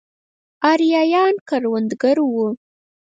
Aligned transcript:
ارایایان 0.71 1.35
کروندګر 1.49 2.17
وو. 2.31 2.47